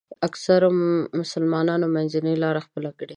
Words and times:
اکثرو 0.27 0.67
مسلمانانو 1.19 1.85
منځنۍ 1.95 2.35
لاره 2.43 2.61
خپله 2.67 2.91
کړه. 2.97 3.09